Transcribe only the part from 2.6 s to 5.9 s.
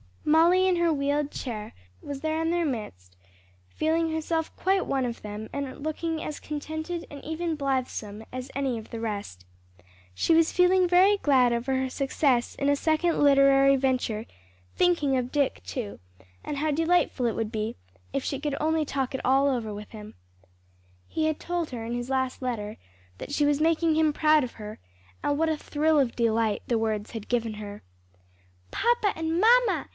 midst, feeling herself quite one of them and